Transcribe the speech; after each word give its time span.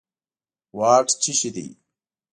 واټ 0.77 1.07
څه 1.21 1.31
شی 1.39 1.49
دي 1.55 1.67